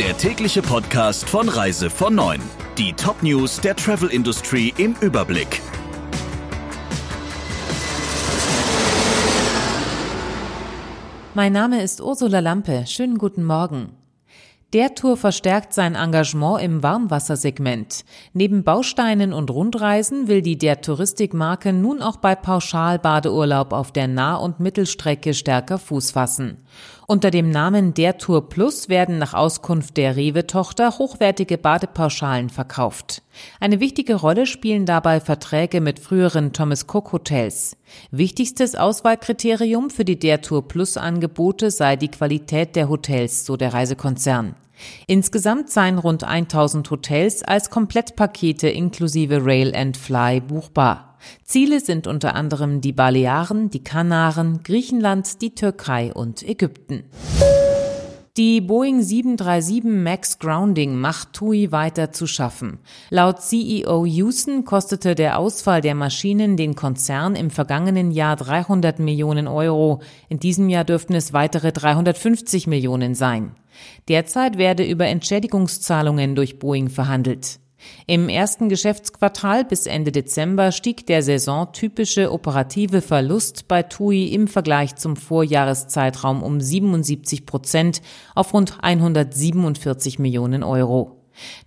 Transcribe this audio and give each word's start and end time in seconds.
der 0.00 0.16
tägliche 0.16 0.62
Podcast 0.62 1.28
von 1.28 1.46
Reise 1.50 1.90
von 1.90 2.14
9. 2.14 2.40
Die 2.78 2.94
Top-News 2.94 3.60
der 3.60 3.76
Travel 3.76 4.08
Industry 4.08 4.72
im 4.78 4.96
Überblick. 5.02 5.60
Mein 11.34 11.52
Name 11.52 11.82
ist 11.82 12.00
Ursula 12.00 12.40
Lampe. 12.40 12.86
Schönen 12.86 13.18
guten 13.18 13.44
Morgen. 13.44 13.90
Der 14.72 14.94
Tour 14.94 15.16
verstärkt 15.16 15.74
sein 15.74 15.96
Engagement 15.96 16.62
im 16.62 16.82
Warmwassersegment. 16.82 18.04
Neben 18.32 18.62
Bausteinen 18.62 19.32
und 19.32 19.50
Rundreisen 19.50 20.28
will 20.28 20.42
die 20.42 20.56
der 20.56 20.80
Touristikmarke 20.80 21.72
nun 21.72 22.00
auch 22.00 22.18
bei 22.18 22.36
Pauschalbadeurlaub 22.36 23.72
auf 23.72 23.90
der 23.90 24.06
Nah- 24.06 24.36
und 24.36 24.60
Mittelstrecke 24.60 25.34
stärker 25.34 25.78
Fuß 25.78 26.12
fassen. 26.12 26.58
Unter 27.10 27.32
dem 27.32 27.50
Namen 27.50 27.92
Der 27.92 28.18
Tour 28.18 28.48
Plus 28.48 28.88
werden 28.88 29.18
nach 29.18 29.34
Auskunft 29.34 29.96
der 29.96 30.14
Rewe-Tochter 30.14 30.96
hochwertige 30.96 31.58
Badepauschalen 31.58 32.50
verkauft. 32.50 33.22
Eine 33.58 33.80
wichtige 33.80 34.14
Rolle 34.14 34.46
spielen 34.46 34.86
dabei 34.86 35.18
Verträge 35.18 35.80
mit 35.80 35.98
früheren 35.98 36.52
Thomas 36.52 36.86
Cook 36.88 37.10
Hotels. 37.10 37.76
Wichtigstes 38.12 38.76
Auswahlkriterium 38.76 39.90
für 39.90 40.04
die 40.04 40.20
Der 40.20 40.40
Tour 40.40 40.68
Plus 40.68 40.96
Angebote 40.96 41.72
sei 41.72 41.96
die 41.96 42.12
Qualität 42.12 42.76
der 42.76 42.88
Hotels, 42.88 43.44
so 43.44 43.56
der 43.56 43.74
Reisekonzern. 43.74 44.54
Insgesamt 45.06 45.70
seien 45.70 45.98
rund 45.98 46.24
1000 46.24 46.90
Hotels 46.90 47.42
als 47.42 47.70
Komplettpakete 47.70 48.68
inklusive 48.68 49.44
Rail 49.44 49.74
and 49.74 49.96
Fly 49.96 50.40
buchbar. 50.40 51.18
Ziele 51.44 51.80
sind 51.80 52.06
unter 52.06 52.34
anderem 52.34 52.80
die 52.80 52.92
Balearen, 52.92 53.70
die 53.70 53.84
Kanaren, 53.84 54.62
Griechenland, 54.62 55.42
die 55.42 55.54
Türkei 55.54 56.12
und 56.12 56.42
Ägypten. 56.42 57.04
Die 58.40 58.62
Boeing 58.62 59.02
737 59.02 59.84
MAX 59.84 60.38
Grounding 60.38 60.96
macht 60.96 61.34
TUI 61.34 61.72
weiter 61.72 62.10
zu 62.10 62.26
schaffen. 62.26 62.78
Laut 63.10 63.42
CEO 63.42 64.06
Houston 64.06 64.64
kostete 64.64 65.14
der 65.14 65.38
Ausfall 65.38 65.82
der 65.82 65.94
Maschinen 65.94 66.56
den 66.56 66.74
Konzern 66.74 67.36
im 67.36 67.50
vergangenen 67.50 68.10
Jahr 68.10 68.36
300 68.36 68.98
Millionen 68.98 69.46
Euro. 69.46 70.00
In 70.30 70.38
diesem 70.40 70.70
Jahr 70.70 70.84
dürften 70.84 71.14
es 71.14 71.34
weitere 71.34 71.70
350 71.70 72.66
Millionen 72.66 73.14
sein. 73.14 73.56
Derzeit 74.08 74.56
werde 74.56 74.86
über 74.86 75.04
Entschädigungszahlungen 75.04 76.34
durch 76.34 76.58
Boeing 76.58 76.88
verhandelt. 76.88 77.60
Im 78.06 78.28
ersten 78.28 78.68
Geschäftsquartal 78.68 79.64
bis 79.64 79.86
Ende 79.86 80.12
Dezember 80.12 80.72
stieg 80.72 81.06
der 81.06 81.22
saisontypische 81.22 82.32
operative 82.32 83.02
Verlust 83.02 83.68
bei 83.68 83.82
TUI 83.82 84.28
im 84.34 84.48
Vergleich 84.48 84.96
zum 84.96 85.16
Vorjahreszeitraum 85.16 86.42
um 86.42 86.60
77 86.60 87.46
Prozent 87.46 88.02
auf 88.34 88.52
rund 88.54 88.78
147 88.82 90.18
Millionen 90.18 90.62
Euro. 90.62 91.16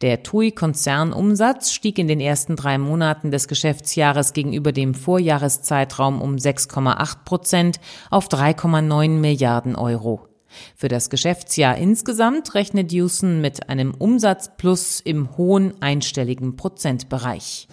Der 0.00 0.22
TUI-Konzernumsatz 0.22 1.72
stieg 1.72 1.98
in 1.98 2.08
den 2.08 2.20
ersten 2.20 2.56
drei 2.56 2.78
Monaten 2.78 3.30
des 3.30 3.48
Geschäftsjahres 3.48 4.32
gegenüber 4.32 4.72
dem 4.72 4.94
Vorjahreszeitraum 4.94 6.20
um 6.20 6.36
6,8 6.36 7.24
Prozent 7.24 7.80
auf 8.10 8.28
3,9 8.28 9.08
Milliarden 9.10 9.76
Euro. 9.76 10.29
Für 10.76 10.88
das 10.88 11.10
Geschäftsjahr 11.10 11.76
insgesamt 11.76 12.54
rechnet 12.54 12.92
Houston 12.92 13.40
mit 13.40 13.68
einem 13.68 13.92
Umsatzplus 13.92 15.00
im 15.00 15.36
hohen 15.36 15.80
einstelligen 15.80 16.56
Prozentbereich. 16.56 17.68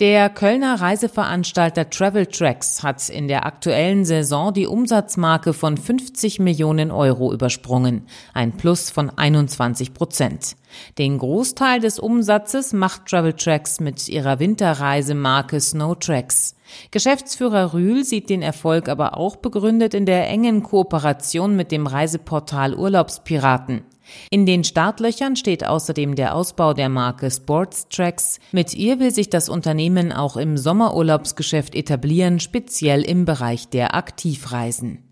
Der 0.00 0.28
Kölner 0.28 0.80
Reiseveranstalter 0.80 1.88
Travel 1.88 2.26
Tracks 2.26 2.82
hat 2.82 3.08
in 3.08 3.28
der 3.28 3.46
aktuellen 3.46 4.04
Saison 4.04 4.52
die 4.52 4.66
Umsatzmarke 4.66 5.52
von 5.52 5.76
50 5.76 6.40
Millionen 6.40 6.90
Euro 6.90 7.32
übersprungen, 7.32 8.08
ein 8.32 8.56
Plus 8.56 8.90
von 8.90 9.08
21 9.08 9.94
Prozent. 9.94 10.56
Den 10.98 11.18
Großteil 11.18 11.78
des 11.78 12.00
Umsatzes 12.00 12.72
macht 12.72 13.06
Travel 13.06 13.34
Tracks 13.34 13.78
mit 13.78 14.08
ihrer 14.08 14.40
Winterreisemarke 14.40 15.60
Snow 15.60 15.96
Tracks. 15.96 16.56
Geschäftsführer 16.90 17.72
Rühl 17.72 18.02
sieht 18.02 18.30
den 18.30 18.42
Erfolg 18.42 18.88
aber 18.88 19.16
auch 19.16 19.36
begründet 19.36 19.94
in 19.94 20.06
der 20.06 20.28
engen 20.28 20.64
Kooperation 20.64 21.54
mit 21.54 21.70
dem 21.70 21.86
Reiseportal 21.86 22.74
Urlaubspiraten. 22.74 23.84
In 24.30 24.46
den 24.46 24.64
Startlöchern 24.64 25.36
steht 25.36 25.66
außerdem 25.66 26.14
der 26.14 26.34
Ausbau 26.34 26.74
der 26.74 26.88
Marke 26.88 27.30
Sports 27.30 27.88
Tracks. 27.88 28.38
Mit 28.52 28.74
ihr 28.74 29.00
will 29.00 29.10
sich 29.10 29.30
das 29.30 29.48
Unternehmen 29.48 30.12
auch 30.12 30.36
im 30.36 30.56
Sommerurlaubsgeschäft 30.56 31.74
etablieren, 31.74 32.40
speziell 32.40 33.02
im 33.02 33.24
Bereich 33.24 33.68
der 33.68 33.94
Aktivreisen. 33.94 35.04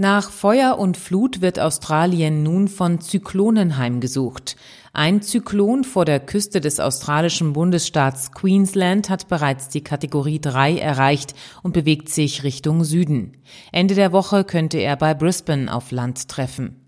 Nach 0.00 0.30
Feuer 0.30 0.78
und 0.78 0.96
Flut 0.96 1.40
wird 1.40 1.58
Australien 1.58 2.44
nun 2.44 2.68
von 2.68 3.00
Zyklonen 3.00 3.78
heimgesucht. 3.78 4.54
Ein 4.92 5.22
Zyklon 5.22 5.82
vor 5.82 6.04
der 6.04 6.20
Küste 6.20 6.60
des 6.60 6.78
australischen 6.78 7.52
Bundesstaats 7.52 8.30
Queensland 8.30 9.10
hat 9.10 9.26
bereits 9.26 9.70
die 9.70 9.82
Kategorie 9.82 10.40
3 10.40 10.78
erreicht 10.78 11.34
und 11.64 11.72
bewegt 11.72 12.10
sich 12.10 12.44
Richtung 12.44 12.84
Süden. 12.84 13.38
Ende 13.72 13.96
der 13.96 14.12
Woche 14.12 14.44
könnte 14.44 14.78
er 14.78 14.94
bei 14.94 15.14
Brisbane 15.14 15.74
auf 15.74 15.90
Land 15.90 16.28
treffen. 16.28 16.87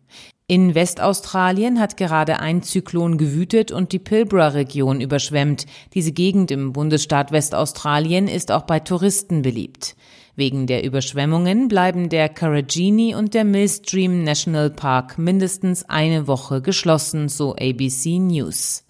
In 0.51 0.75
Westaustralien 0.75 1.79
hat 1.79 1.97
gerade 1.97 2.41
ein 2.41 2.65
Zyklon 2.65 3.19
gewütet 3.19 3.71
und 3.71 3.93
die 3.93 4.01
Pilbara-Region 4.01 5.01
überschwemmt. 5.01 5.65
Diese 5.95 6.11
Gegend 6.11 6.51
im 6.51 6.73
Bundesstaat 6.73 7.31
Westaustralien 7.31 8.27
ist 8.27 8.51
auch 8.51 8.63
bei 8.63 8.81
Touristen 8.81 9.43
beliebt. 9.43 9.95
Wegen 10.35 10.67
der 10.67 10.83
Überschwemmungen 10.83 11.69
bleiben 11.69 12.09
der 12.09 12.29
Karajini 12.29 13.15
und 13.15 13.33
der 13.35 13.45
Millstream 13.45 14.25
National 14.25 14.71
Park 14.71 15.19
mindestens 15.19 15.89
eine 15.89 16.27
Woche 16.27 16.63
geschlossen, 16.63 17.29
so 17.29 17.55
ABC 17.55 18.19
News. 18.19 18.83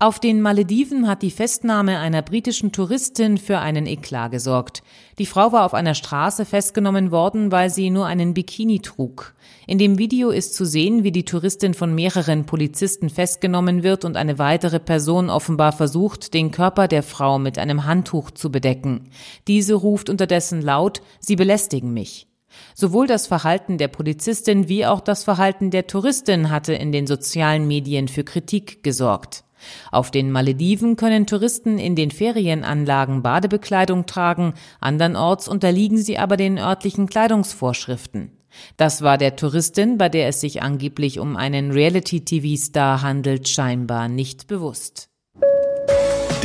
Auf 0.00 0.20
den 0.20 0.40
Malediven 0.40 1.08
hat 1.08 1.22
die 1.22 1.32
Festnahme 1.32 1.98
einer 1.98 2.22
britischen 2.22 2.70
Touristin 2.70 3.36
für 3.36 3.58
einen 3.58 3.84
Eklat 3.86 4.30
gesorgt. 4.30 4.84
Die 5.18 5.26
Frau 5.26 5.50
war 5.50 5.66
auf 5.66 5.74
einer 5.74 5.96
Straße 5.96 6.44
festgenommen 6.44 7.10
worden, 7.10 7.50
weil 7.50 7.68
sie 7.68 7.90
nur 7.90 8.06
einen 8.06 8.32
Bikini 8.32 8.78
trug. 8.78 9.34
In 9.66 9.78
dem 9.78 9.98
Video 9.98 10.30
ist 10.30 10.54
zu 10.54 10.64
sehen, 10.64 11.02
wie 11.02 11.10
die 11.10 11.24
Touristin 11.24 11.74
von 11.74 11.96
mehreren 11.96 12.46
Polizisten 12.46 13.10
festgenommen 13.10 13.82
wird 13.82 14.04
und 14.04 14.16
eine 14.16 14.38
weitere 14.38 14.78
Person 14.78 15.30
offenbar 15.30 15.72
versucht, 15.72 16.32
den 16.32 16.52
Körper 16.52 16.86
der 16.86 17.02
Frau 17.02 17.40
mit 17.40 17.58
einem 17.58 17.84
Handtuch 17.84 18.30
zu 18.30 18.52
bedecken. 18.52 19.10
Diese 19.48 19.74
ruft 19.74 20.08
unterdessen 20.10 20.62
laut, 20.62 21.02
Sie 21.18 21.34
belästigen 21.34 21.92
mich. 21.92 22.28
Sowohl 22.72 23.08
das 23.08 23.26
Verhalten 23.26 23.78
der 23.78 23.88
Polizistin 23.88 24.68
wie 24.68 24.86
auch 24.86 25.00
das 25.00 25.24
Verhalten 25.24 25.72
der 25.72 25.88
Touristin 25.88 26.50
hatte 26.50 26.74
in 26.74 26.92
den 26.92 27.08
sozialen 27.08 27.66
Medien 27.66 28.06
für 28.06 28.22
Kritik 28.22 28.84
gesorgt. 28.84 29.42
Auf 29.90 30.10
den 30.10 30.30
Malediven 30.30 30.96
können 30.96 31.26
Touristen 31.26 31.78
in 31.78 31.96
den 31.96 32.10
Ferienanlagen 32.10 33.22
Badebekleidung 33.22 34.06
tragen, 34.06 34.54
andernorts 34.80 35.48
unterliegen 35.48 35.98
sie 35.98 36.18
aber 36.18 36.36
den 36.36 36.58
örtlichen 36.58 37.08
Kleidungsvorschriften. 37.08 38.32
Das 38.76 39.02
war 39.02 39.18
der 39.18 39.36
Touristin, 39.36 39.98
bei 39.98 40.08
der 40.08 40.28
es 40.28 40.40
sich 40.40 40.62
angeblich 40.62 41.18
um 41.18 41.36
einen 41.36 41.70
Reality-TV-Star 41.70 43.02
handelt, 43.02 43.48
scheinbar 43.48 44.08
nicht 44.08 44.46
bewusst. 44.46 45.08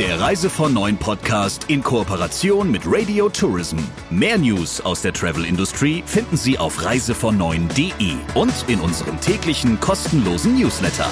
Der 0.00 0.18
Reise 0.18 0.50
von 0.50 0.74
Neuen 0.74 0.96
Podcast 0.96 1.70
in 1.70 1.80
Kooperation 1.80 2.68
mit 2.68 2.82
Radio 2.84 3.28
Tourism. 3.28 3.78
Mehr 4.10 4.38
News 4.38 4.80
aus 4.80 5.02
der 5.02 5.12
Travel 5.12 5.44
Industry 5.44 6.02
finden 6.04 6.36
Sie 6.36 6.58
auf 6.58 6.84
reisevon 6.84 7.40
und 7.40 8.64
in 8.66 8.80
unserem 8.80 9.20
täglichen 9.20 9.78
kostenlosen 9.78 10.58
Newsletter. 10.58 11.06